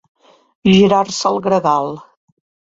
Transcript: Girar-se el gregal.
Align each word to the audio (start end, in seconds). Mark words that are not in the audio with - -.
Girar-se 0.69 1.27
el 1.33 1.39
gregal. 1.51 1.95